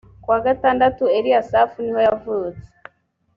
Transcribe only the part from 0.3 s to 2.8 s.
wa gatandatu eliyasafu niho yavutse.